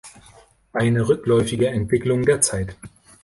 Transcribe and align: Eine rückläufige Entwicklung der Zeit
Eine 0.73 1.07
rückläufige 1.07 1.67
Entwicklung 1.67 2.23
der 2.23 2.41
Zeit 2.41 2.75